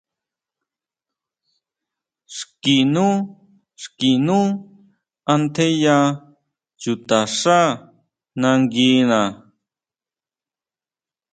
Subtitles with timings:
[2.35, 3.07] Xki nú,
[3.81, 4.39] xki nú
[5.33, 5.97] antjeya
[6.81, 7.59] chutaxá
[8.41, 9.21] nanguina.